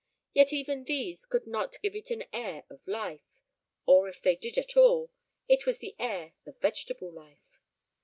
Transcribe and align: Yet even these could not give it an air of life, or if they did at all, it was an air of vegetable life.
Yet 0.33 0.51
even 0.51 0.85
these 0.85 1.27
could 1.27 1.45
not 1.45 1.79
give 1.83 1.95
it 1.95 2.09
an 2.09 2.23
air 2.33 2.63
of 2.71 2.79
life, 2.87 3.43
or 3.85 4.09
if 4.09 4.19
they 4.19 4.35
did 4.35 4.57
at 4.57 4.75
all, 4.75 5.11
it 5.47 5.67
was 5.67 5.83
an 5.83 5.91
air 5.99 6.33
of 6.47 6.57
vegetable 6.57 7.11
life. 7.11 7.61